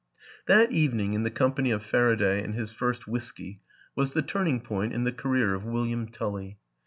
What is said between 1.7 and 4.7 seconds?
Faraday and his first whisky was the turning